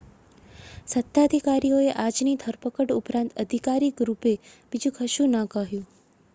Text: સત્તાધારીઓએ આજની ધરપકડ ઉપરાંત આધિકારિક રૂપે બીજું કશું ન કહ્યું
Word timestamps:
સત્તાધારીઓએ 0.91 1.91
આજની 1.97 2.33
ધરપકડ 2.39 2.95
ઉપરાંત 2.95 3.37
આધિકારિક 3.37 4.05
રૂપે 4.05 4.35
બીજું 4.71 4.99
કશું 4.99 5.37
ન 5.37 5.49
કહ્યું 5.53 5.89